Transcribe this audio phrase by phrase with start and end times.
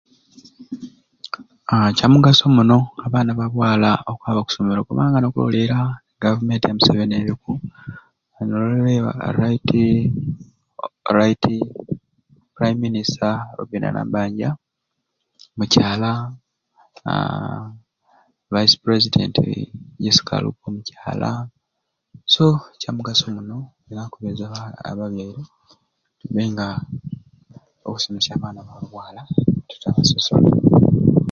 [1.69, 5.77] Ha kyamugaso muno abaana ba bwala okwaba okusomero kubanga nokuloleera
[6.11, 7.51] e government ya museveni eriku
[8.47, 9.11] nololeera
[9.41, 9.69] right
[11.17, 11.43] right
[12.55, 14.49] prime minister Robinah Nabbanja
[15.57, 16.11] mukyala
[17.05, 17.57] haa
[18.53, 19.35] vice president
[20.03, 21.29] Jesca Alupo mukyala
[22.33, 22.45] so
[22.79, 23.57] kyamugaso muno
[23.89, 25.41] era nkukubiriza abaala ababeire
[26.33, 26.67] babe nga
[27.87, 29.21] okusomesya abaana ba bwala
[29.67, 30.47] tetubasosola